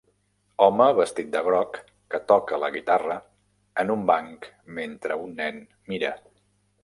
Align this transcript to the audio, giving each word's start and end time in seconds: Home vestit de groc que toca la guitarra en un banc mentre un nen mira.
Home 0.67 0.85
vestit 0.99 1.27
de 1.33 1.41
groc 1.47 1.75
que 2.13 2.19
toca 2.31 2.59
la 2.63 2.71
guitarra 2.77 3.17
en 3.83 3.93
un 3.97 4.07
banc 4.13 4.47
mentre 4.81 5.19
un 5.27 5.39
nen 5.43 5.61
mira. 5.93 6.11